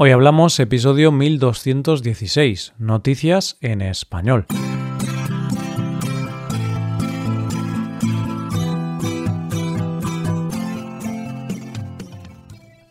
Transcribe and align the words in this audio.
Hoy 0.00 0.12
hablamos 0.12 0.60
episodio 0.60 1.10
1216, 1.10 2.74
Noticias 2.78 3.56
en 3.60 3.82
Español. 3.82 4.46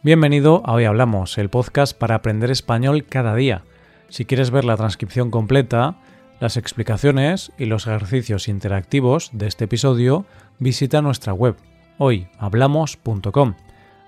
Bienvenido 0.03 0.61
a 0.65 0.73
Hoy 0.73 0.83
Hablamos, 0.83 1.37
el 1.37 1.49
podcast 1.49 1.97
para 1.97 2.15
aprender 2.15 2.51
español 2.51 3.05
cada 3.05 3.35
día. 3.35 3.63
Si 4.09 4.25
quieres 4.25 4.51
ver 4.51 4.65
la 4.65 4.75
transcripción 4.75 5.31
completa, 5.31 6.01
las 6.41 6.57
explicaciones 6.57 7.53
y 7.57 7.67
los 7.67 7.87
ejercicios 7.87 8.49
interactivos 8.49 9.29
de 9.31 9.47
este 9.47 9.63
episodio, 9.63 10.25
visita 10.59 11.01
nuestra 11.01 11.31
web 11.31 11.55
hoyhablamos.com 11.99 13.55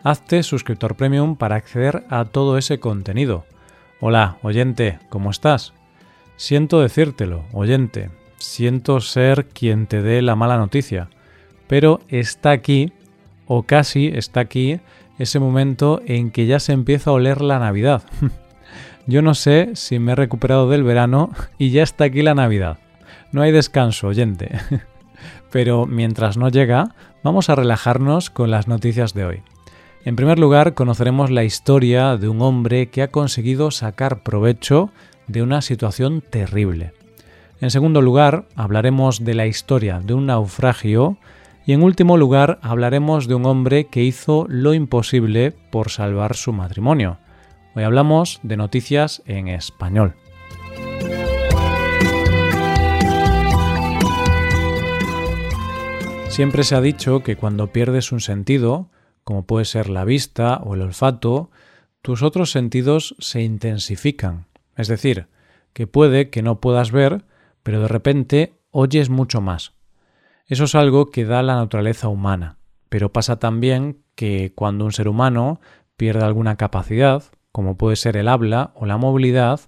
hazte 0.03 0.43
suscriptor 0.43 0.95
premium 0.95 1.35
para 1.35 1.55
acceder 1.55 2.05
a 2.09 2.25
todo 2.25 2.57
ese 2.57 2.79
contenido. 2.79 3.45
Hola, 3.99 4.37
oyente, 4.41 4.99
¿cómo 5.09 5.31
estás? 5.31 5.73
Siento 6.37 6.81
decírtelo, 6.81 7.45
oyente, 7.51 8.11
siento 8.37 9.01
ser 9.01 9.47
quien 9.47 9.87
te 9.87 10.01
dé 10.01 10.21
la 10.21 10.35
mala 10.35 10.57
noticia, 10.57 11.09
pero 11.67 11.99
está 12.07 12.51
aquí, 12.51 12.93
o 13.45 13.63
casi 13.63 14.07
está 14.07 14.39
aquí, 14.39 14.79
ese 15.17 15.39
momento 15.39 16.01
en 16.05 16.31
que 16.31 16.45
ya 16.45 16.59
se 16.59 16.71
empieza 16.71 17.09
a 17.09 17.13
oler 17.13 17.41
la 17.41 17.59
Navidad. 17.59 18.03
Yo 19.05 19.21
no 19.21 19.33
sé 19.33 19.71
si 19.73 19.99
me 19.99 20.13
he 20.13 20.15
recuperado 20.15 20.69
del 20.69 20.83
verano 20.83 21.31
y 21.57 21.71
ya 21.71 21.83
está 21.83 22.05
aquí 22.05 22.21
la 22.21 22.35
Navidad. 22.35 22.77
No 23.31 23.41
hay 23.41 23.51
descanso, 23.51 24.07
oyente. 24.07 24.59
Pero 25.51 25.87
mientras 25.87 26.37
no 26.37 26.49
llega, 26.49 26.95
vamos 27.23 27.49
a 27.49 27.55
relajarnos 27.55 28.29
con 28.29 28.51
las 28.51 28.67
noticias 28.67 29.13
de 29.13 29.25
hoy. 29.25 29.43
En 30.05 30.15
primer 30.15 30.39
lugar, 30.39 30.75
conoceremos 30.75 31.29
la 31.29 31.43
historia 31.43 32.15
de 32.15 32.29
un 32.29 32.41
hombre 32.41 32.89
que 32.89 33.01
ha 33.01 33.11
conseguido 33.11 33.69
sacar 33.69 34.23
provecho 34.23 34.91
de 35.27 35.43
una 35.43 35.61
situación 35.61 36.21
terrible. 36.21 36.93
En 37.59 37.69
segundo 37.69 38.01
lugar, 38.01 38.47
hablaremos 38.55 39.25
de 39.25 39.33
la 39.33 39.45
historia 39.45 39.99
de 39.99 40.13
un 40.13 40.27
naufragio 40.27 41.17
y 41.65 41.73
en 41.73 41.83
último 41.83 42.15
lugar 42.15 42.59
hablaremos 42.61 43.27
de 43.27 43.35
un 43.35 43.45
hombre 43.45 43.87
que 43.87 44.03
hizo 44.03 44.45
lo 44.47 44.73
imposible 44.73 45.51
por 45.69 45.89
salvar 45.89 46.35
su 46.37 46.53
matrimonio. 46.53 47.17
Hoy 47.75 47.83
hablamos 47.83 48.39
de 48.41 48.55
noticias 48.55 49.21
en 49.25 49.49
español. 49.49 50.15
Siempre 56.29 56.63
se 56.63 56.75
ha 56.75 56.81
dicho 56.81 57.21
que 57.21 57.35
cuando 57.35 57.67
pierdes 57.67 58.13
un 58.13 58.21
sentido, 58.21 58.87
como 59.29 59.45
puede 59.45 59.65
ser 59.65 59.89
la 59.89 60.05
vista 60.05 60.59
o 60.63 60.73
el 60.73 60.81
olfato, 60.81 61.51
tus 62.01 62.23
otros 62.23 62.49
sentidos 62.49 63.15
se 63.19 63.43
intensifican. 63.43 64.47
Es 64.75 64.87
decir, 64.87 65.27
que 65.71 65.85
puede 65.85 66.31
que 66.31 66.41
no 66.41 66.59
puedas 66.59 66.91
ver, 66.91 67.25
pero 67.61 67.79
de 67.79 67.89
repente 67.89 68.55
oyes 68.71 69.11
mucho 69.11 69.39
más. 69.39 69.73
Eso 70.47 70.63
es 70.63 70.73
algo 70.73 71.11
que 71.11 71.25
da 71.25 71.43
la 71.43 71.57
naturaleza 71.57 72.07
humana, 72.07 72.57
pero 72.89 73.13
pasa 73.13 73.37
también 73.37 74.01
que 74.15 74.51
cuando 74.55 74.83
un 74.83 74.93
ser 74.93 75.07
humano 75.07 75.61
pierde 75.95 76.25
alguna 76.25 76.55
capacidad, 76.55 77.21
como 77.51 77.77
puede 77.77 77.97
ser 77.97 78.17
el 78.17 78.29
habla 78.29 78.71
o 78.73 78.87
la 78.87 78.97
movilidad, 78.97 79.61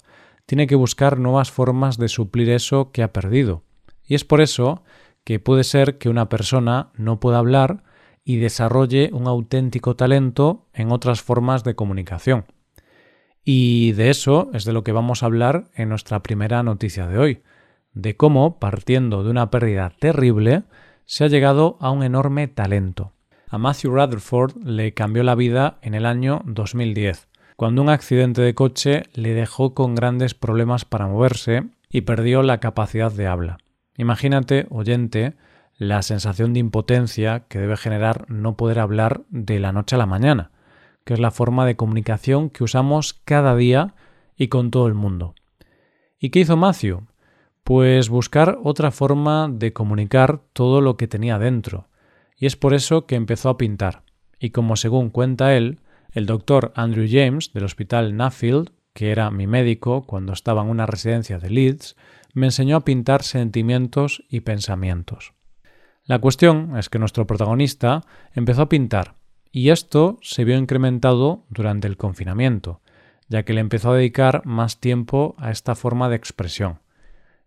tiene 0.47 0.65
que 0.65 0.73
buscar 0.73 1.19
nuevas 1.19 1.51
formas 1.51 1.99
de 1.99 2.07
suplir 2.07 2.49
eso 2.49 2.91
que 2.91 3.03
ha 3.03 3.13
perdido. 3.13 3.61
Y 4.07 4.15
es 4.15 4.25
por 4.25 4.41
eso 4.41 4.81
que 5.23 5.39
puede 5.39 5.63
ser 5.63 5.99
que 5.99 6.09
una 6.09 6.29
persona 6.29 6.89
no 6.95 7.19
pueda 7.19 7.37
hablar 7.37 7.83
y 8.23 8.37
desarrolle 8.37 9.09
un 9.13 9.27
auténtico 9.27 9.95
talento 9.95 10.67
en 10.73 10.91
otras 10.91 11.21
formas 11.21 11.63
de 11.63 11.75
comunicación. 11.75 12.45
Y 13.43 13.93
de 13.93 14.09
eso 14.09 14.49
es 14.53 14.65
de 14.65 14.73
lo 14.73 14.83
que 14.83 14.91
vamos 14.91 15.23
a 15.23 15.25
hablar 15.25 15.69
en 15.75 15.89
nuestra 15.89 16.21
primera 16.21 16.61
noticia 16.61 17.07
de 17.07 17.17
hoy, 17.17 17.41
de 17.93 18.15
cómo, 18.15 18.59
partiendo 18.59 19.23
de 19.23 19.31
una 19.31 19.49
pérdida 19.49 19.91
terrible, 19.99 20.63
se 21.05 21.23
ha 21.23 21.27
llegado 21.27 21.77
a 21.81 21.91
un 21.91 22.03
enorme 22.03 22.47
talento. 22.47 23.13
A 23.49 23.57
Matthew 23.57 23.91
Rutherford 23.91 24.55
le 24.63 24.93
cambió 24.93 25.23
la 25.23 25.35
vida 25.35 25.79
en 25.81 25.93
el 25.93 26.05
año 26.05 26.41
2010, 26.45 27.27
cuando 27.57 27.81
un 27.81 27.89
accidente 27.89 28.41
de 28.41 28.55
coche 28.55 29.03
le 29.13 29.33
dejó 29.33 29.73
con 29.73 29.93
grandes 29.93 30.33
problemas 30.33 30.85
para 30.85 31.07
moverse 31.07 31.63
y 31.89 32.01
perdió 32.01 32.43
la 32.43 32.59
capacidad 32.59 33.11
de 33.11 33.27
habla. 33.27 33.57
Imagínate, 33.97 34.67
oyente, 34.69 35.35
la 35.81 36.03
sensación 36.03 36.53
de 36.53 36.59
impotencia 36.59 37.45
que 37.47 37.57
debe 37.57 37.75
generar 37.75 38.29
no 38.29 38.55
poder 38.55 38.77
hablar 38.77 39.23
de 39.29 39.59
la 39.59 39.71
noche 39.71 39.95
a 39.95 39.97
la 39.97 40.05
mañana, 40.05 40.51
que 41.05 41.15
es 41.15 41.19
la 41.19 41.31
forma 41.31 41.65
de 41.65 41.75
comunicación 41.75 42.51
que 42.51 42.63
usamos 42.63 43.15
cada 43.25 43.55
día 43.55 43.95
y 44.37 44.49
con 44.49 44.69
todo 44.69 44.85
el 44.85 44.93
mundo. 44.93 45.33
¿Y 46.19 46.29
qué 46.29 46.41
hizo 46.41 46.55
Matthew? 46.55 47.07
Pues 47.63 48.09
buscar 48.09 48.59
otra 48.63 48.91
forma 48.91 49.49
de 49.51 49.73
comunicar 49.73 50.41
todo 50.53 50.81
lo 50.81 50.97
que 50.97 51.07
tenía 51.07 51.39
dentro, 51.39 51.87
y 52.37 52.45
es 52.45 52.55
por 52.55 52.75
eso 52.75 53.07
que 53.07 53.15
empezó 53.15 53.49
a 53.49 53.57
pintar. 53.57 54.03
Y 54.37 54.51
como 54.51 54.75
según 54.75 55.09
cuenta 55.09 55.57
él, 55.57 55.79
el 56.11 56.27
doctor 56.27 56.73
Andrew 56.75 57.07
James 57.09 57.53
del 57.53 57.63
hospital 57.63 58.15
Nuffield, 58.15 58.69
que 58.93 59.09
era 59.09 59.31
mi 59.31 59.47
médico 59.47 60.03
cuando 60.03 60.33
estaba 60.33 60.61
en 60.61 60.69
una 60.69 60.85
residencia 60.85 61.39
de 61.39 61.49
Leeds, 61.49 61.95
me 62.35 62.45
enseñó 62.45 62.75
a 62.75 62.85
pintar 62.85 63.23
sentimientos 63.23 64.23
y 64.29 64.41
pensamientos. 64.41 65.33
La 66.05 66.19
cuestión 66.19 66.77
es 66.77 66.89
que 66.89 66.99
nuestro 66.99 67.27
protagonista 67.27 68.01
empezó 68.33 68.63
a 68.63 68.69
pintar 68.69 69.15
y 69.51 69.69
esto 69.69 70.17
se 70.21 70.45
vio 70.45 70.57
incrementado 70.57 71.45
durante 71.49 71.87
el 71.87 71.97
confinamiento, 71.97 72.81
ya 73.27 73.43
que 73.43 73.53
le 73.53 73.61
empezó 73.61 73.91
a 73.91 73.95
dedicar 73.95 74.45
más 74.45 74.79
tiempo 74.79 75.35
a 75.37 75.51
esta 75.51 75.75
forma 75.75 76.09
de 76.09 76.15
expresión. 76.15 76.79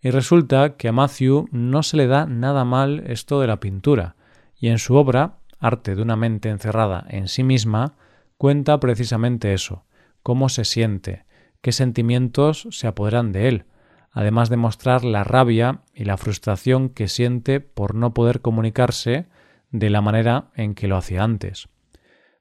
Y 0.00 0.10
resulta 0.10 0.76
que 0.76 0.88
a 0.88 0.92
Matthew 0.92 1.48
no 1.50 1.82
se 1.82 1.96
le 1.96 2.06
da 2.06 2.26
nada 2.26 2.64
mal 2.64 3.04
esto 3.06 3.40
de 3.40 3.46
la 3.46 3.58
pintura, 3.58 4.16
y 4.56 4.68
en 4.68 4.78
su 4.78 4.94
obra, 4.94 5.38
Arte 5.58 5.94
de 5.94 6.02
una 6.02 6.16
mente 6.16 6.50
encerrada 6.50 7.06
en 7.08 7.26
sí 7.26 7.42
misma, 7.42 7.96
cuenta 8.36 8.78
precisamente 8.80 9.54
eso, 9.54 9.84
cómo 10.22 10.50
se 10.50 10.64
siente, 10.64 11.24
qué 11.62 11.72
sentimientos 11.72 12.68
se 12.70 12.86
apoderan 12.86 13.32
de 13.32 13.48
él, 13.48 13.64
además 14.14 14.48
de 14.48 14.56
mostrar 14.56 15.04
la 15.04 15.24
rabia 15.24 15.80
y 15.92 16.04
la 16.04 16.16
frustración 16.16 16.88
que 16.88 17.08
siente 17.08 17.60
por 17.60 17.96
no 17.96 18.14
poder 18.14 18.40
comunicarse 18.40 19.26
de 19.72 19.90
la 19.90 20.00
manera 20.00 20.50
en 20.54 20.74
que 20.74 20.86
lo 20.86 20.96
hacía 20.96 21.24
antes. 21.24 21.68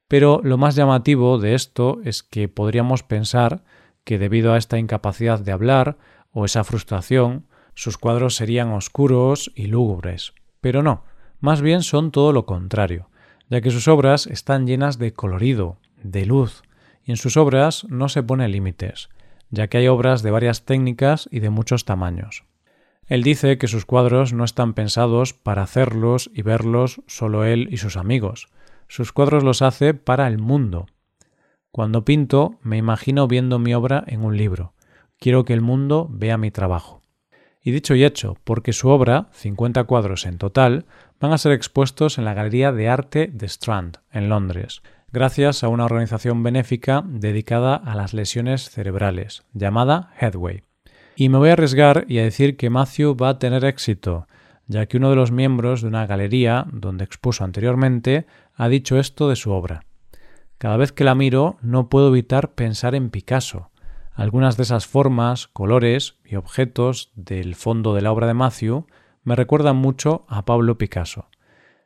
Pero 0.06 0.40
lo 0.44 0.56
más 0.56 0.76
llamativo 0.76 1.38
de 1.38 1.54
esto 1.54 1.98
es 2.04 2.22
que 2.22 2.48
podríamos 2.48 3.02
pensar 3.02 3.64
que 4.04 4.18
debido 4.18 4.52
a 4.52 4.56
esta 4.56 4.78
incapacidad 4.78 5.40
de 5.40 5.50
hablar 5.50 5.98
o 6.30 6.44
esa 6.44 6.62
frustración, 6.62 7.46
sus 7.74 7.98
cuadros 7.98 8.36
serían 8.36 8.70
oscuros 8.70 9.50
y 9.56 9.66
lúgubres. 9.66 10.32
Pero 10.60 10.84
no, 10.84 11.02
más 11.40 11.60
bien 11.60 11.82
son 11.82 12.12
todo 12.12 12.32
lo 12.32 12.46
contrario, 12.46 13.08
ya 13.50 13.60
que 13.60 13.72
sus 13.72 13.88
obras 13.88 14.28
están 14.28 14.68
llenas 14.68 14.98
de 14.98 15.12
colorido, 15.12 15.78
de 16.02 16.24
luz, 16.24 16.62
y 17.04 17.10
en 17.10 17.16
sus 17.16 17.36
obras 17.36 17.84
no 17.88 18.08
se 18.08 18.22
pone 18.22 18.46
límites, 18.46 19.08
ya 19.50 19.68
que 19.68 19.78
hay 19.78 19.88
obras 19.88 20.22
de 20.22 20.30
varias 20.30 20.64
técnicas 20.64 21.28
y 21.30 21.40
de 21.40 21.50
muchos 21.50 21.84
tamaños. 21.84 22.44
Él 23.06 23.22
dice 23.22 23.58
que 23.58 23.68
sus 23.68 23.84
cuadros 23.84 24.32
no 24.32 24.44
están 24.44 24.74
pensados 24.74 25.34
para 25.34 25.62
hacerlos 25.62 26.30
y 26.34 26.42
verlos 26.42 27.02
solo 27.06 27.44
él 27.44 27.68
y 27.70 27.76
sus 27.76 27.96
amigos. 27.96 28.48
Sus 28.88 29.12
cuadros 29.12 29.44
los 29.44 29.62
hace 29.62 29.94
para 29.94 30.26
el 30.26 30.38
mundo. 30.38 30.86
Cuando 31.70 32.04
pinto, 32.04 32.58
me 32.62 32.76
imagino 32.76 33.26
viendo 33.26 33.58
mi 33.58 33.74
obra 33.74 34.04
en 34.06 34.24
un 34.24 34.36
libro. 34.36 34.74
Quiero 35.18 35.44
que 35.44 35.52
el 35.52 35.60
mundo 35.60 36.06
vea 36.10 36.38
mi 36.38 36.50
trabajo. 36.50 37.02
Y 37.60 37.72
dicho 37.72 37.94
y 37.94 38.04
hecho, 38.04 38.36
porque 38.44 38.72
su 38.72 38.88
obra, 38.88 39.28
50 39.32 39.84
cuadros 39.84 40.26
en 40.26 40.38
total, 40.38 40.84
van 41.20 41.32
a 41.32 41.38
ser 41.38 41.52
expuestos 41.52 42.18
en 42.18 42.24
la 42.24 42.34
Galería 42.34 42.72
de 42.72 42.88
Arte 42.88 43.30
de 43.32 43.46
Strand, 43.46 43.98
en 44.12 44.28
Londres, 44.28 44.82
gracias 45.12 45.62
a 45.62 45.68
una 45.68 45.84
organización 45.84 46.42
benéfica 46.42 47.04
dedicada 47.06 47.76
a 47.76 47.94
las 47.94 48.14
lesiones 48.14 48.68
cerebrales, 48.68 49.44
llamada 49.52 50.10
Headway. 50.20 50.62
Y 51.16 51.28
me 51.28 51.38
voy 51.38 51.50
a 51.50 51.52
arriesgar 51.52 52.04
y 52.08 52.18
a 52.18 52.24
decir 52.24 52.56
que 52.56 52.70
Matthew 52.70 53.16
va 53.16 53.28
a 53.28 53.38
tener 53.38 53.64
éxito, 53.64 54.26
ya 54.66 54.86
que 54.86 54.96
uno 54.96 55.10
de 55.10 55.16
los 55.16 55.30
miembros 55.30 55.82
de 55.82 55.88
una 55.88 56.06
galería 56.06 56.66
donde 56.72 57.04
expuso 57.04 57.44
anteriormente 57.44 58.26
ha 58.56 58.68
dicho 58.68 58.98
esto 58.98 59.28
de 59.28 59.36
su 59.36 59.52
obra. 59.52 59.84
Cada 60.58 60.76
vez 60.76 60.92
que 60.92 61.04
la 61.04 61.14
miro 61.14 61.58
no 61.62 61.88
puedo 61.88 62.08
evitar 62.08 62.52
pensar 62.54 62.94
en 62.94 63.10
Picasso. 63.10 63.70
Algunas 64.14 64.56
de 64.56 64.62
esas 64.62 64.86
formas, 64.86 65.48
colores 65.48 66.16
y 66.24 66.36
objetos 66.36 67.10
del 67.14 67.54
fondo 67.54 67.94
de 67.94 68.02
la 68.02 68.12
obra 68.12 68.26
de 68.26 68.34
Matthew 68.34 68.86
me 69.24 69.36
recuerdan 69.36 69.76
mucho 69.76 70.24
a 70.28 70.44
Pablo 70.44 70.78
Picasso. 70.78 71.28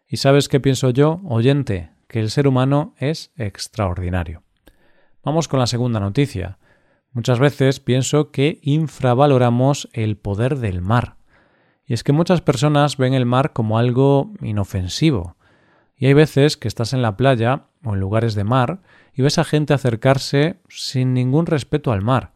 ¿Y 0.06 0.18
sabes 0.18 0.48
qué 0.48 0.60
pienso 0.60 0.90
yo, 0.90 1.20
oyente? 1.24 1.90
que 2.08 2.20
el 2.20 2.30
ser 2.30 2.48
humano 2.48 2.94
es 2.98 3.32
extraordinario. 3.36 4.42
Vamos 5.22 5.46
con 5.46 5.60
la 5.60 5.66
segunda 5.66 6.00
noticia. 6.00 6.58
Muchas 7.12 7.38
veces 7.38 7.80
pienso 7.80 8.30
que 8.30 8.58
infravaloramos 8.62 9.88
el 9.92 10.16
poder 10.16 10.56
del 10.56 10.80
mar. 10.80 11.16
Y 11.86 11.94
es 11.94 12.02
que 12.02 12.12
muchas 12.12 12.40
personas 12.40 12.96
ven 12.96 13.14
el 13.14 13.26
mar 13.26 13.52
como 13.52 13.78
algo 13.78 14.32
inofensivo. 14.40 15.36
Y 15.96 16.06
hay 16.06 16.14
veces 16.14 16.56
que 16.56 16.68
estás 16.68 16.92
en 16.92 17.02
la 17.02 17.16
playa 17.16 17.66
o 17.84 17.94
en 17.94 18.00
lugares 18.00 18.34
de 18.34 18.44
mar 18.44 18.80
y 19.12 19.22
ves 19.22 19.38
a 19.38 19.44
gente 19.44 19.74
acercarse 19.74 20.60
sin 20.68 21.12
ningún 21.12 21.46
respeto 21.46 21.92
al 21.92 22.02
mar. 22.02 22.32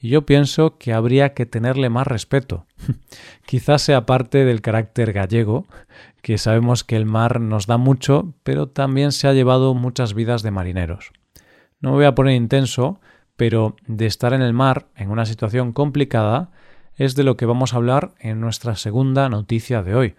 Y 0.00 0.08
yo 0.08 0.24
pienso 0.24 0.78
que 0.78 0.94
habría 0.94 1.34
que 1.34 1.44
tenerle 1.44 1.90
más 1.90 2.06
respeto. 2.06 2.66
Quizás 3.46 3.82
sea 3.82 4.06
parte 4.06 4.46
del 4.46 4.62
carácter 4.62 5.12
gallego, 5.12 5.66
que 6.22 6.38
sabemos 6.38 6.84
que 6.84 6.96
el 6.96 7.04
mar 7.04 7.40
nos 7.40 7.66
da 7.66 7.76
mucho, 7.76 8.32
pero 8.42 8.66
también 8.66 9.12
se 9.12 9.28
ha 9.28 9.34
llevado 9.34 9.74
muchas 9.74 10.14
vidas 10.14 10.42
de 10.42 10.50
marineros. 10.50 11.12
No 11.80 11.90
me 11.90 11.96
voy 11.96 12.04
a 12.06 12.14
poner 12.14 12.34
intenso, 12.34 13.00
pero 13.36 13.76
de 13.86 14.06
estar 14.06 14.32
en 14.32 14.42
el 14.42 14.52
mar 14.54 14.88
en 14.96 15.10
una 15.10 15.26
situación 15.26 15.72
complicada 15.72 16.50
es 16.96 17.14
de 17.14 17.24
lo 17.24 17.38
que 17.38 17.46
vamos 17.46 17.72
a 17.72 17.76
hablar 17.76 18.12
en 18.20 18.40
nuestra 18.40 18.76
segunda 18.76 19.30
noticia 19.30 19.82
de 19.82 19.94
hoy. 19.94 20.14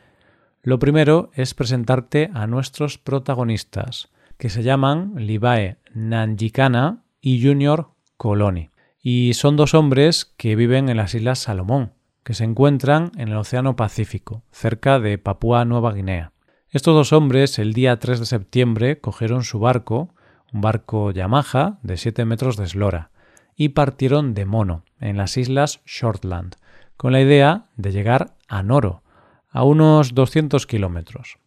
Lo 0.63 0.79
primero 0.79 1.29
es 1.33 1.53
presentarte 1.53 2.31
a 2.33 2.47
nuestros 2.47 2.97
protagonistas, 2.97 4.09
que 4.37 4.49
se 4.49 4.63
llaman 4.63 5.13
Libae 5.15 5.77
Nanjikana 5.93 7.03
y 7.21 7.43
Junior 7.43 7.89
Coloni. 8.17 8.70
Y 9.01 9.33
son 9.33 9.57
dos 9.57 9.73
hombres 9.73 10.25
que 10.37 10.55
viven 10.55 10.87
en 10.87 10.97
las 10.97 11.15
Islas 11.15 11.39
Salomón, 11.39 11.93
que 12.23 12.35
se 12.35 12.43
encuentran 12.43 13.11
en 13.17 13.29
el 13.29 13.37
Océano 13.37 13.75
Pacífico, 13.75 14.43
cerca 14.51 14.99
de 14.99 15.17
Papúa 15.17 15.65
Nueva 15.65 15.91
Guinea. 15.91 16.33
Estos 16.69 16.93
dos 16.93 17.11
hombres 17.11 17.57
el 17.57 17.73
día 17.73 17.97
3 17.97 18.19
de 18.19 18.25
septiembre 18.27 18.99
cogieron 18.99 19.43
su 19.43 19.59
barco, 19.59 20.13
un 20.53 20.61
barco 20.61 21.09
Yamaha 21.09 21.79
de 21.81 21.97
7 21.97 22.25
metros 22.25 22.57
de 22.57 22.65
eslora, 22.65 23.09
y 23.55 23.69
partieron 23.69 24.35
de 24.35 24.45
Mono, 24.45 24.83
en 24.99 25.17
las 25.17 25.35
Islas 25.35 25.81
Shortland, 25.85 26.57
con 26.95 27.11
la 27.11 27.21
idea 27.21 27.65
de 27.77 27.91
llegar 27.91 28.35
a 28.47 28.61
Noro, 28.61 29.01
a 29.49 29.63
unos 29.63 30.13
200 30.13 30.67
kilómetros. 30.67 31.39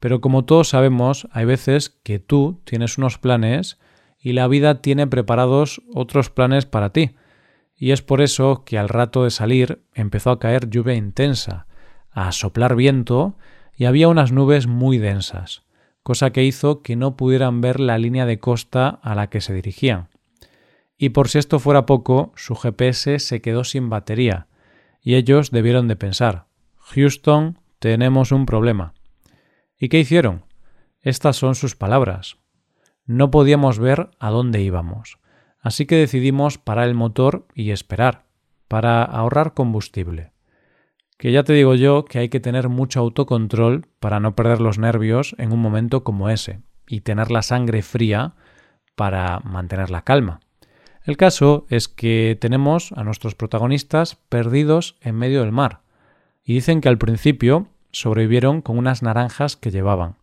Pero 0.00 0.20
como 0.20 0.44
todos 0.44 0.70
sabemos, 0.70 1.28
hay 1.30 1.44
veces 1.44 1.90
que 2.02 2.18
tú 2.18 2.60
tienes 2.64 2.98
unos 2.98 3.18
planes 3.18 3.78
y 4.22 4.32
la 4.32 4.46
vida 4.46 4.80
tiene 4.80 5.06
preparados 5.06 5.82
otros 5.92 6.30
planes 6.30 6.64
para 6.64 6.90
ti. 6.90 7.16
Y 7.76 7.90
es 7.90 8.02
por 8.02 8.20
eso 8.20 8.64
que 8.64 8.78
al 8.78 8.88
rato 8.88 9.24
de 9.24 9.30
salir 9.30 9.82
empezó 9.92 10.30
a 10.30 10.38
caer 10.38 10.70
lluvia 10.70 10.94
intensa, 10.94 11.66
a 12.12 12.30
soplar 12.30 12.76
viento 12.76 13.36
y 13.76 13.86
había 13.86 14.08
unas 14.08 14.30
nubes 14.30 14.68
muy 14.68 14.98
densas, 14.98 15.62
cosa 16.04 16.30
que 16.30 16.44
hizo 16.44 16.82
que 16.82 16.94
no 16.94 17.16
pudieran 17.16 17.60
ver 17.60 17.80
la 17.80 17.98
línea 17.98 18.24
de 18.24 18.38
costa 18.38 19.00
a 19.02 19.16
la 19.16 19.28
que 19.28 19.40
se 19.40 19.54
dirigían. 19.54 20.08
Y 20.96 21.08
por 21.08 21.28
si 21.28 21.38
esto 21.38 21.58
fuera 21.58 21.84
poco, 21.84 22.32
su 22.36 22.54
GPS 22.54 23.18
se 23.18 23.40
quedó 23.40 23.64
sin 23.64 23.90
batería, 23.90 24.46
y 25.00 25.16
ellos 25.16 25.50
debieron 25.50 25.88
de 25.88 25.96
pensar 25.96 26.46
Houston, 26.76 27.58
tenemos 27.80 28.30
un 28.30 28.46
problema. 28.46 28.94
¿Y 29.78 29.88
qué 29.88 29.98
hicieron? 29.98 30.44
Estas 31.00 31.36
son 31.36 31.56
sus 31.56 31.74
palabras. 31.74 32.36
No 33.12 33.30
podíamos 33.30 33.78
ver 33.78 34.08
a 34.20 34.30
dónde 34.30 34.62
íbamos, 34.62 35.18
así 35.60 35.84
que 35.84 35.96
decidimos 35.96 36.56
parar 36.56 36.88
el 36.88 36.94
motor 36.94 37.46
y 37.54 37.70
esperar, 37.70 38.24
para 38.68 39.04
ahorrar 39.04 39.52
combustible. 39.52 40.32
Que 41.18 41.30
ya 41.30 41.42
te 41.42 41.52
digo 41.52 41.74
yo 41.74 42.06
que 42.06 42.20
hay 42.20 42.30
que 42.30 42.40
tener 42.40 42.70
mucho 42.70 43.00
autocontrol 43.00 43.86
para 44.00 44.18
no 44.18 44.34
perder 44.34 44.62
los 44.62 44.78
nervios 44.78 45.36
en 45.36 45.52
un 45.52 45.60
momento 45.60 46.04
como 46.04 46.30
ese, 46.30 46.62
y 46.88 47.02
tener 47.02 47.30
la 47.30 47.42
sangre 47.42 47.82
fría 47.82 48.32
para 48.96 49.40
mantener 49.40 49.90
la 49.90 50.04
calma. 50.04 50.40
El 51.04 51.18
caso 51.18 51.66
es 51.68 51.88
que 51.88 52.38
tenemos 52.40 52.92
a 52.92 53.04
nuestros 53.04 53.34
protagonistas 53.34 54.16
perdidos 54.30 54.96
en 55.02 55.16
medio 55.16 55.42
del 55.42 55.52
mar, 55.52 55.82
y 56.42 56.54
dicen 56.54 56.80
que 56.80 56.88
al 56.88 56.96
principio 56.96 57.68
sobrevivieron 57.90 58.62
con 58.62 58.78
unas 58.78 59.02
naranjas 59.02 59.58
que 59.58 59.70
llevaban, 59.70 60.16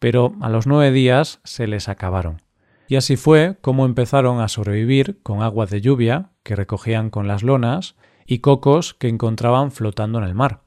pero 0.00 0.34
a 0.40 0.48
los 0.48 0.66
nueve 0.66 0.90
días 0.90 1.38
se 1.44 1.68
les 1.68 1.88
acabaron. 1.88 2.42
Y 2.88 2.96
así 2.96 3.14
fue 3.14 3.56
como 3.60 3.84
empezaron 3.84 4.40
a 4.40 4.48
sobrevivir 4.48 5.20
con 5.22 5.42
agua 5.42 5.66
de 5.66 5.80
lluvia 5.80 6.30
que 6.42 6.56
recogían 6.56 7.10
con 7.10 7.28
las 7.28 7.44
lonas 7.44 7.94
y 8.26 8.40
cocos 8.40 8.94
que 8.94 9.08
encontraban 9.08 9.70
flotando 9.70 10.18
en 10.18 10.24
el 10.24 10.34
mar. 10.34 10.62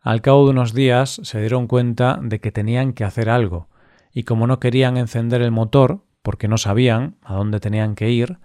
Al 0.00 0.20
cabo 0.22 0.44
de 0.44 0.50
unos 0.50 0.74
días 0.74 1.20
se 1.22 1.38
dieron 1.38 1.68
cuenta 1.68 2.18
de 2.20 2.40
que 2.40 2.50
tenían 2.50 2.92
que 2.92 3.04
hacer 3.04 3.30
algo, 3.30 3.68
y 4.12 4.24
como 4.24 4.48
no 4.48 4.58
querían 4.58 4.96
encender 4.96 5.42
el 5.42 5.52
motor, 5.52 6.02
porque 6.22 6.48
no 6.48 6.58
sabían 6.58 7.16
a 7.22 7.34
dónde 7.34 7.60
tenían 7.60 7.94
que 7.94 8.10
ir, 8.10 8.38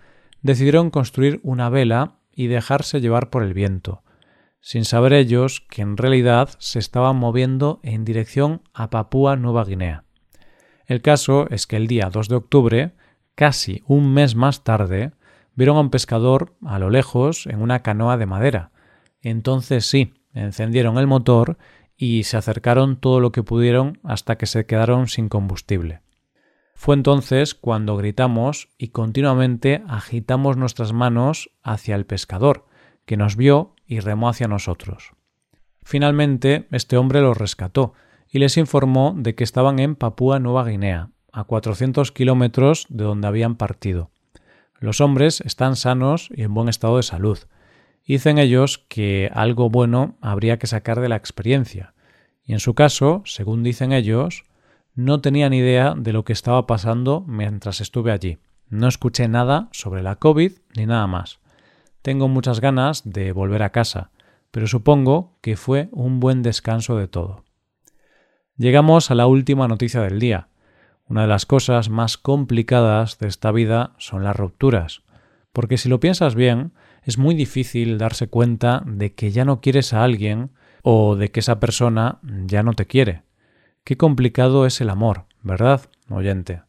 decidieron 0.44 0.92
construir 0.92 1.40
una 1.42 1.70
vela 1.70 2.20
y 2.32 2.48
dejarse 2.48 3.02
llevar 3.02 3.32
por 3.32 3.42
el 3.42 3.56
viento, 3.56 4.04
sin 4.60 4.86
saber 4.86 5.14
ellos 5.14 5.66
que 5.70 5.82
en 5.82 5.98
realidad 5.98 6.50
se 6.60 6.78
estaban 6.78 7.16
moviendo 7.16 7.80
en 7.82 8.06
dirección 8.06 8.62
a 8.74 8.92
Papúa 8.92 9.36
Nueva 9.36 9.66
Guinea. 9.66 10.07
El 10.88 11.02
caso 11.02 11.48
es 11.50 11.68
que 11.68 11.76
el 11.76 11.88
día 11.88 12.10
2 12.10 12.30
de 12.30 12.36
octubre, 12.36 12.92
casi 13.36 13.84
un 13.86 14.14
mes 14.14 14.36
más 14.36 14.64
tarde, 14.64 15.12
vieron 15.54 15.78
a 15.78 15.82
un 15.82 15.90
pescador 15.90 16.56
a 16.66 16.80
lo 16.80 16.90
lejos 16.90 17.46
en 17.46 17.62
una 17.62 17.84
canoa 17.84 18.18
de 18.18 18.26
madera. 18.26 18.72
Entonces 19.22 19.86
sí, 19.86 20.14
encendieron 20.34 20.98
el 20.98 21.06
motor 21.06 21.58
y 21.98 22.24
se 22.24 22.38
acercaron 22.38 22.96
todo 22.96 23.20
lo 23.20 23.32
que 23.32 23.44
pudieron 23.44 24.00
hasta 24.04 24.38
que 24.38 24.46
se 24.46 24.66
quedaron 24.66 25.08
sin 25.08 25.28
combustible. 25.28 26.02
Fue 26.74 26.96
entonces 26.96 27.56
cuando 27.56 27.98
gritamos 27.98 28.70
y 28.78 28.90
continuamente 28.90 29.84
agitamos 29.88 30.58
nuestras 30.58 30.94
manos 30.94 31.50
hacia 31.64 31.96
el 31.96 32.06
pescador, 32.06 32.68
que 33.06 33.18
nos 33.18 33.36
vio 33.36 33.74
y 33.88 34.00
remó 34.00 34.30
hacia 34.30 34.48
nosotros. 34.48 35.14
Finalmente, 35.84 36.68
este 36.72 36.98
hombre 36.98 37.22
los 37.22 37.36
rescató, 37.36 37.94
y 38.30 38.40
les 38.40 38.58
informó 38.58 39.14
de 39.18 39.36
que 39.36 39.44
estaban 39.44 39.80
en 39.80 39.96
Papúa 39.96 40.40
Nueva 40.40 40.66
Guinea, 40.66 41.10
a 41.32 41.44
400 41.44 42.12
kilómetros 42.12 42.86
de 42.90 43.04
donde 43.04 43.28
habían 43.28 43.56
partido. 43.56 44.12
Los 44.80 45.02
hombres 45.02 45.42
están 45.42 45.76
sanos 45.76 46.30
y 46.36 46.44
en 46.44 46.54
buen 46.54 46.70
estado 46.70 46.98
de 46.98 47.04
salud. 47.04 47.40
Dicen 48.06 48.38
ellos 48.38 48.86
que 48.88 49.30
algo 49.34 49.70
bueno 49.70 50.18
habría 50.22 50.60
que 50.60 50.68
sacar 50.68 51.00
de 51.00 51.10
la 51.10 51.16
experiencia, 51.16 51.94
y 52.44 52.54
en 52.54 52.60
su 52.60 52.74
caso, 52.74 53.24
según 53.26 53.64
dicen 53.64 53.92
ellos, 53.92 54.46
no 54.96 55.20
tenían 55.22 55.54
idea 55.54 55.94
de 55.96 56.14
lo 56.14 56.24
que 56.24 56.34
estaba 56.34 56.66
pasando 56.66 57.24
mientras 57.28 57.82
estuve 57.82 58.12
allí. 58.12 58.38
No 58.70 58.88
escuché 58.88 59.28
nada 59.28 59.70
sobre 59.72 60.02
la 60.02 60.16
COVID 60.16 60.54
ni 60.76 60.86
nada 60.86 61.08
más. 61.08 61.40
Tengo 62.02 62.28
muchas 62.28 62.62
ganas 62.62 63.04
de 63.04 63.32
volver 63.32 63.64
a 63.64 63.72
casa, 63.72 64.12
pero 64.52 64.68
supongo 64.68 65.38
que 65.42 65.58
fue 65.58 65.90
un 65.92 66.20
buen 66.20 66.42
descanso 66.42 66.98
de 66.98 67.08
todo. 67.08 67.44
Llegamos 68.58 69.12
a 69.12 69.16
la 69.16 69.28
última 69.28 69.68
noticia 69.68 70.02
del 70.02 70.20
día. 70.20 70.48
Una 71.08 71.22
de 71.22 71.28
las 71.28 71.46
cosas 71.46 71.90
más 71.90 72.18
complicadas 72.18 73.20
de 73.20 73.28
esta 73.28 73.52
vida 73.52 73.92
son 74.00 74.24
las 74.24 74.36
rupturas, 74.36 75.04
porque 75.54 75.78
si 75.78 75.90
lo 75.90 76.00
piensas 76.00 76.34
bien, 76.34 76.72
es 77.04 77.20
muy 77.20 77.36
difícil 77.36 78.00
darse 78.00 78.30
cuenta 78.30 78.82
de 78.88 79.14
que 79.14 79.30
ya 79.30 79.46
no 79.46 79.62
quieres 79.62 79.94
a 79.94 80.04
alguien 80.04 80.50
o 80.82 81.16
de 81.16 81.30
que 81.30 81.42
esa 81.42 81.60
persona 81.60 82.18
ya 82.24 82.64
no 82.64 82.74
te 82.74 82.88
quiere. 82.88 83.22
Qué 83.84 83.96
complicado 83.96 84.66
es 84.66 84.82
el 84.82 84.90
amor, 84.90 85.26
¿verdad, 85.44 85.82
oyente? 86.10 86.64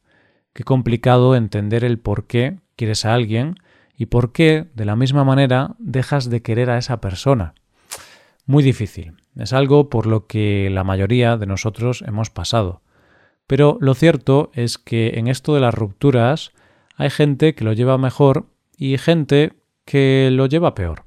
Qué 0.52 0.64
complicado 0.64 1.37
entender 1.37 1.85
el 1.85 1.99
por 1.99 2.26
qué 2.26 2.59
quieres 2.76 3.07
a 3.07 3.14
alguien 3.14 3.54
y 3.97 4.07
por 4.07 4.33
qué, 4.33 4.66
de 4.75 4.85
la 4.85 4.95
misma 4.95 5.25
manera, 5.25 5.75
dejas 5.78 6.28
de 6.28 6.42
querer 6.42 6.68
a 6.68 6.76
esa 6.76 7.00
persona. 7.00 7.54
Muy 8.45 8.62
difícil. 8.62 9.14
Es 9.38 9.52
algo 9.52 9.88
por 9.88 10.07
lo 10.07 10.26
que 10.26 10.68
la 10.68 10.83
mayoría 10.83 11.37
de 11.37 11.47
nosotros 11.47 12.02
hemos 12.07 12.28
pasado. 12.28 12.83
Pero 13.47 13.78
lo 13.80 13.95
cierto 13.95 14.50
es 14.52 14.78
que 14.78 15.12
en 15.14 15.28
esto 15.28 15.54
de 15.54 15.61
las 15.61 15.75
rupturas 15.75 16.52
hay 16.97 17.09
gente 17.09 17.54
que 17.54 17.64
lo 17.64 17.73
lleva 17.73 17.99
mejor 17.99 18.47
y 18.76 18.99
gente 18.99 19.52
que 19.85 20.28
lo 20.33 20.47
lleva 20.47 20.75
peor. 20.75 21.04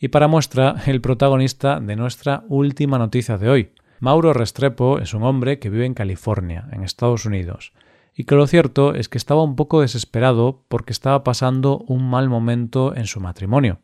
Y 0.00 0.08
para 0.08 0.26
muestra, 0.26 0.76
el 0.86 1.02
protagonista 1.02 1.78
de 1.78 1.96
nuestra 1.96 2.44
última 2.48 2.98
noticia 2.98 3.36
de 3.36 3.50
hoy. 3.50 3.72
Mauro 4.00 4.32
Restrepo 4.32 4.98
es 4.98 5.12
un 5.12 5.22
hombre 5.22 5.58
que 5.58 5.70
vive 5.70 5.84
en 5.84 5.94
California, 5.94 6.68
en 6.72 6.82
Estados 6.82 7.26
Unidos, 7.26 7.72
y 8.14 8.24
que 8.24 8.34
lo 8.34 8.46
cierto 8.46 8.94
es 8.94 9.10
que 9.10 9.18
estaba 9.18 9.42
un 9.42 9.54
poco 9.54 9.82
desesperado 9.82 10.64
porque 10.68 10.92
estaba 10.92 11.24
pasando 11.24 11.78
un 11.86 12.08
mal 12.08 12.30
momento 12.30 12.96
en 12.96 13.06
su 13.06 13.20
matrimonio 13.20 13.80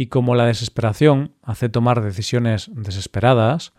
y 0.00 0.06
como 0.06 0.34
la 0.34 0.46
desesperación 0.46 1.34
hace 1.42 1.68
tomar 1.68 2.02
decisiones 2.02 2.70
desesperadas, 2.72 3.74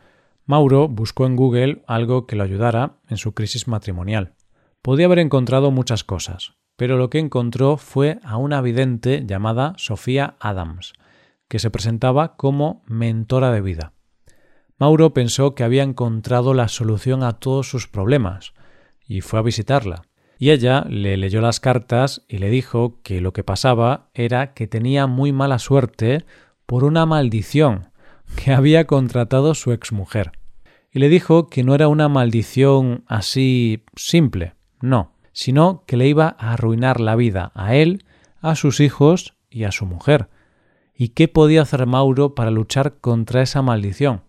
Mauro 0.45 0.87
buscó 0.87 1.25
en 1.25 1.35
Google 1.35 1.81
algo 1.87 2.27
que 2.27 2.35
lo 2.35 2.43
ayudara 2.43 2.99
en 3.09 3.17
su 3.17 3.33
crisis 3.33 3.67
matrimonial. 3.67 4.35
Podía 4.83 5.07
haber 5.07 5.17
encontrado 5.17 5.71
muchas 5.71 6.03
cosas, 6.03 6.53
pero 6.75 6.95
lo 6.95 7.09
que 7.09 7.17
encontró 7.17 7.75
fue 7.75 8.19
a 8.21 8.37
una 8.37 8.61
vidente 8.61 9.23
llamada 9.25 9.73
Sofía 9.77 10.35
Adams, 10.39 10.93
que 11.47 11.57
se 11.57 11.71
presentaba 11.71 12.35
como 12.35 12.83
mentora 12.85 13.51
de 13.51 13.61
vida. 13.61 13.93
Mauro 14.77 15.15
pensó 15.15 15.55
que 15.55 15.63
había 15.63 15.81
encontrado 15.81 16.53
la 16.53 16.67
solución 16.67 17.23
a 17.23 17.39
todos 17.39 17.67
sus 17.67 17.87
problemas, 17.87 18.53
y 19.07 19.21
fue 19.21 19.39
a 19.39 19.41
visitarla 19.41 20.03
y 20.41 20.49
ella 20.49 20.87
le 20.89 21.17
leyó 21.17 21.39
las 21.39 21.59
cartas 21.59 22.23
y 22.27 22.39
le 22.39 22.49
dijo 22.49 22.99
que 23.03 23.21
lo 23.21 23.31
que 23.31 23.43
pasaba 23.43 24.09
era 24.15 24.55
que 24.55 24.65
tenía 24.65 25.05
muy 25.05 25.31
mala 25.31 25.59
suerte 25.59 26.25
por 26.65 26.83
una 26.83 27.05
maldición 27.05 27.91
que 28.35 28.51
había 28.51 28.87
contratado 28.87 29.53
su 29.53 29.71
exmujer. 29.71 30.31
y 30.91 30.97
le 30.97 31.09
dijo 31.09 31.47
que 31.47 31.63
no 31.63 31.75
era 31.75 31.87
una 31.87 32.09
maldición 32.09 33.03
así 33.05 33.83
simple, 33.95 34.55
no, 34.81 35.13
sino 35.31 35.83
que 35.85 35.95
le 35.95 36.07
iba 36.07 36.35
a 36.39 36.53
arruinar 36.53 36.99
la 37.01 37.15
vida 37.15 37.51
a 37.53 37.75
él, 37.75 38.03
a 38.41 38.55
sus 38.55 38.79
hijos 38.79 39.35
y 39.47 39.65
a 39.65 39.71
su 39.71 39.85
mujer. 39.85 40.27
¿Y 40.95 41.09
qué 41.09 41.27
podía 41.27 41.61
hacer 41.61 41.85
Mauro 41.85 42.33
para 42.33 42.49
luchar 42.49 42.97
contra 42.97 43.43
esa 43.43 43.61
maldición? 43.61 44.23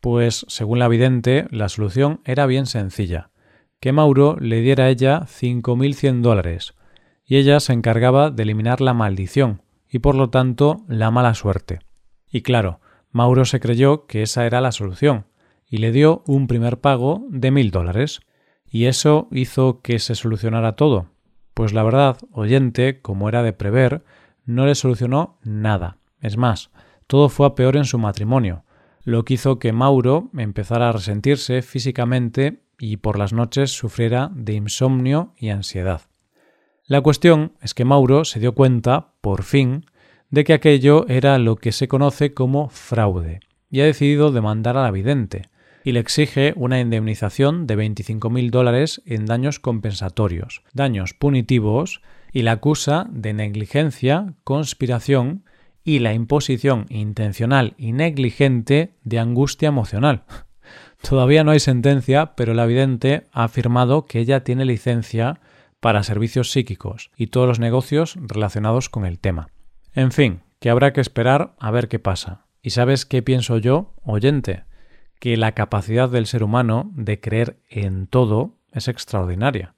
Pues, 0.00 0.46
según 0.48 0.78
la 0.78 0.88
vidente, 0.88 1.46
la 1.50 1.68
solución 1.68 2.22
era 2.24 2.46
bien 2.46 2.64
sencilla, 2.64 3.28
que 3.80 3.92
Mauro 3.92 4.36
le 4.40 4.60
diera 4.60 4.84
a 4.84 4.88
ella 4.88 5.22
5.100 5.22 6.20
dólares, 6.20 6.74
y 7.24 7.36
ella 7.36 7.60
se 7.60 7.72
encargaba 7.72 8.30
de 8.30 8.42
eliminar 8.42 8.80
la 8.80 8.94
maldición, 8.94 9.62
y 9.88 10.00
por 10.00 10.14
lo 10.14 10.30
tanto 10.30 10.84
la 10.88 11.10
mala 11.10 11.34
suerte. 11.34 11.80
Y 12.30 12.42
claro, 12.42 12.80
Mauro 13.10 13.44
se 13.44 13.60
creyó 13.60 14.06
que 14.06 14.22
esa 14.22 14.46
era 14.46 14.60
la 14.60 14.72
solución, 14.72 15.26
y 15.68 15.78
le 15.78 15.92
dio 15.92 16.22
un 16.26 16.46
primer 16.46 16.80
pago 16.80 17.26
de 17.30 17.50
mil 17.50 17.70
dólares. 17.70 18.20
Y 18.70 18.86
eso 18.86 19.28
hizo 19.30 19.80
que 19.80 19.98
se 19.98 20.14
solucionara 20.14 20.76
todo. 20.76 21.08
Pues 21.54 21.72
la 21.72 21.82
verdad, 21.82 22.18
oyente, 22.32 23.00
como 23.00 23.28
era 23.28 23.42
de 23.42 23.52
prever, 23.52 24.04
no 24.44 24.66
le 24.66 24.74
solucionó 24.74 25.38
nada. 25.42 25.98
Es 26.20 26.36
más, 26.36 26.70
todo 27.06 27.28
fue 27.28 27.46
a 27.46 27.54
peor 27.54 27.76
en 27.76 27.84
su 27.84 27.98
matrimonio, 27.98 28.64
lo 29.02 29.24
que 29.24 29.34
hizo 29.34 29.58
que 29.58 29.72
Mauro 29.72 30.30
empezara 30.36 30.88
a 30.88 30.92
resentirse 30.92 31.62
físicamente 31.62 32.62
y 32.78 32.98
por 32.98 33.18
las 33.18 33.32
noches 33.32 33.70
sufriera 33.70 34.30
de 34.34 34.54
insomnio 34.54 35.34
y 35.36 35.50
ansiedad. 35.50 36.02
La 36.86 37.00
cuestión 37.00 37.52
es 37.60 37.74
que 37.74 37.84
Mauro 37.84 38.24
se 38.24 38.40
dio 38.40 38.54
cuenta, 38.54 39.12
por 39.20 39.42
fin, 39.42 39.84
de 40.30 40.44
que 40.44 40.54
aquello 40.54 41.06
era 41.08 41.38
lo 41.38 41.56
que 41.56 41.72
se 41.72 41.88
conoce 41.88 42.32
como 42.32 42.68
fraude, 42.70 43.40
y 43.70 43.80
ha 43.80 43.84
decidido 43.84 44.32
demandar 44.32 44.76
a 44.76 44.82
la 44.82 44.90
vidente, 44.90 45.42
y 45.84 45.92
le 45.92 46.00
exige 46.00 46.52
una 46.56 46.80
indemnización 46.80 47.66
de 47.66 47.76
25.000 47.76 48.50
dólares 48.50 49.02
en 49.06 49.26
daños 49.26 49.58
compensatorios, 49.58 50.62
daños 50.72 51.14
punitivos, 51.14 52.02
y 52.32 52.42
la 52.42 52.52
acusa 52.52 53.06
de 53.10 53.32
negligencia, 53.32 54.34
conspiración 54.44 55.44
y 55.84 56.00
la 56.00 56.12
imposición 56.12 56.86
intencional 56.90 57.74
y 57.78 57.92
negligente 57.92 58.94
de 59.04 59.18
angustia 59.18 59.68
emocional. 59.68 60.24
Todavía 61.02 61.44
no 61.44 61.52
hay 61.52 61.60
sentencia, 61.60 62.34
pero 62.34 62.54
la 62.54 62.66
vidente 62.66 63.26
ha 63.32 63.44
afirmado 63.44 64.06
que 64.06 64.18
ella 64.18 64.44
tiene 64.44 64.64
licencia 64.64 65.40
para 65.80 66.02
servicios 66.02 66.50
psíquicos 66.50 67.10
y 67.16 67.28
todos 67.28 67.46
los 67.46 67.60
negocios 67.60 68.16
relacionados 68.20 68.88
con 68.88 69.06
el 69.06 69.18
tema. 69.18 69.48
En 69.94 70.12
fin, 70.12 70.42
que 70.60 70.70
habrá 70.70 70.92
que 70.92 71.00
esperar 71.00 71.54
a 71.58 71.70
ver 71.70 71.88
qué 71.88 71.98
pasa. 71.98 72.46
¿Y 72.62 72.70
sabes 72.70 73.06
qué 73.06 73.22
pienso 73.22 73.58
yo, 73.58 73.94
oyente? 74.02 74.64
Que 75.20 75.36
la 75.36 75.52
capacidad 75.52 76.08
del 76.08 76.26
ser 76.26 76.42
humano 76.42 76.90
de 76.94 77.20
creer 77.20 77.58
en 77.68 78.06
todo 78.06 78.56
es 78.72 78.88
extraordinaria. 78.88 79.74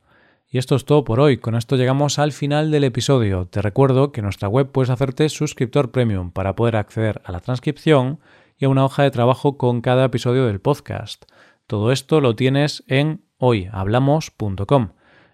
Y 0.53 0.59
esto 0.59 0.75
es 0.75 0.85
todo 0.85 1.05
por 1.05 1.21
hoy. 1.21 1.39
Con 1.39 1.55
esto 1.55 1.77
llegamos 1.77 2.19
al 2.19 2.33
final 2.33 2.71
del 2.73 2.83
episodio. 2.85 3.47
Te 3.47 3.63
recuerdo 3.63 4.11
que 4.11 4.21
en 4.21 4.25
nuestra 4.25 4.49
web 4.49 4.73
puedes 4.73 4.91
hacerte 4.91 5.29
suscriptor 5.29 5.93
premium 5.93 6.33
para 6.33 6.57
poder 6.57 6.77
acceder 6.77 7.23
a 7.25 7.31
la 7.31 7.41
transcripción 7.41 8.19
y 8.61 8.67
a 8.67 8.69
una 8.69 8.85
hoja 8.85 9.03
de 9.03 9.11
trabajo 9.11 9.57
con 9.57 9.81
cada 9.81 10.05
episodio 10.05 10.47
del 10.47 10.61
podcast. 10.61 11.25
Todo 11.67 11.91
esto 11.91 12.21
lo 12.21 12.37
tienes 12.37 12.85
en 12.87 13.25
hoyhablamos.com. 13.39 14.91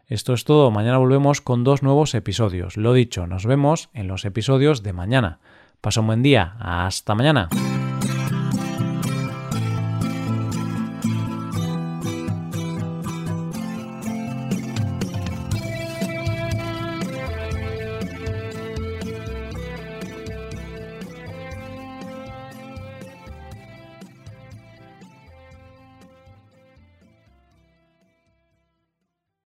Esto 0.07 0.33
es 0.33 0.45
todo. 0.45 0.71
Mañana 0.71 0.99
volvemos 0.99 1.41
con 1.41 1.65
dos 1.65 1.83
nuevos 1.83 2.15
episodios. 2.15 2.77
Lo 2.77 2.93
dicho, 2.93 3.27
nos 3.27 3.45
vemos 3.45 3.91
en 3.93 4.07
los 4.07 4.25
episodios 4.25 4.85
de 4.85 4.93
mañana. 4.93 5.41
Pasa 5.81 6.01
un 6.01 6.07
buen 6.07 6.23
día. 6.23 6.57
Hasta 6.61 7.17
mañana. 7.17 7.49